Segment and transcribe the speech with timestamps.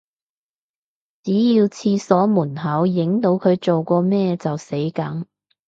[1.21, 5.27] 只要廁所門口影到佢做過咩就死梗